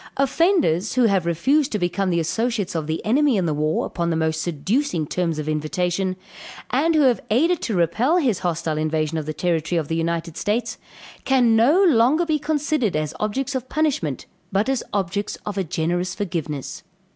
Offenders, 0.17 0.95
who 0.95 1.03
have 1.03 1.27
refused 1.27 1.71
to 1.71 1.77
become 1.77 2.09
the 2.09 2.19
associates 2.19 2.73
of 2.73 2.87
the 2.87 3.05
enemy 3.05 3.37
in 3.37 3.45
the 3.45 3.53
war, 3.53 3.85
upon 3.85 4.09
the 4.09 4.15
most 4.15 4.41
seducing 4.41 5.05
terms 5.05 5.37
of 5.37 5.47
invitation; 5.47 6.15
and 6.71 6.95
who 6.95 7.01
have 7.03 7.21
aided 7.29 7.61
to 7.61 7.75
repel 7.75 8.17
his 8.17 8.39
hostile 8.39 8.79
invasion 8.79 9.19
of 9.19 9.27
the 9.27 9.31
territory 9.35 9.77
of 9.77 9.89
the 9.89 9.95
United 9.95 10.37
States, 10.37 10.79
can 11.23 11.55
no 11.55 11.83
longer 11.83 12.25
be 12.25 12.39
considered 12.39 12.95
as 12.95 13.13
objects 13.19 13.53
of 13.53 13.69
punishment, 13.69 14.25
but 14.51 14.67
as 14.69 14.81
objects 14.91 15.37
of 15.45 15.55
a 15.55 15.63
generous 15.63 16.15
forgiveness. 16.15 16.81